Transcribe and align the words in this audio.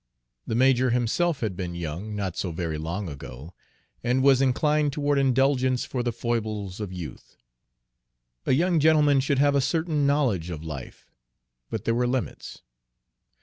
The 0.47 0.55
major 0.55 0.89
himself 0.89 1.41
had 1.41 1.55
been 1.55 1.75
young, 1.75 2.15
not 2.15 2.35
so 2.35 2.51
very 2.51 2.79
long 2.79 3.07
ago, 3.07 3.53
and 4.03 4.23
was 4.23 4.41
inclined 4.41 4.93
toward 4.93 5.19
indulgence 5.19 5.85
for 5.85 6.01
the 6.01 6.11
foibles 6.11 6.79
of 6.79 6.91
youth. 6.91 7.37
A 8.47 8.53
young 8.53 8.79
gentleman 8.79 9.19
should 9.19 9.37
have 9.37 9.53
a 9.53 9.61
certain 9.61 10.07
knowledge 10.07 10.49
of 10.49 10.63
life, 10.63 11.11
but 11.69 11.85
there 11.85 11.93
were 11.93 12.07
limits. 12.07 12.63